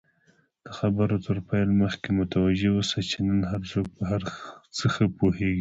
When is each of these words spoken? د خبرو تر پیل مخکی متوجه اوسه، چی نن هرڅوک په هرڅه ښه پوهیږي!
د 0.65 0.67
خبرو 0.77 1.17
تر 1.25 1.37
پیل 1.49 1.69
مخکی 1.81 2.11
متوجه 2.19 2.69
اوسه، 2.75 2.97
چی 3.09 3.17
نن 3.27 3.39
هرڅوک 3.51 3.87
په 3.95 4.03
هرڅه 4.09 4.85
ښه 4.93 5.05
پوهیږي! 5.17 5.49